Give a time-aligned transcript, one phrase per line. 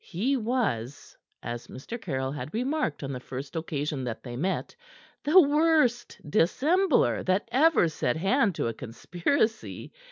[0.03, 2.01] He was as Mr.
[2.01, 4.75] Caryll had remarked on the first occasion that they met
[5.23, 9.91] the worst dissembler that ever set hand to a conspiracy.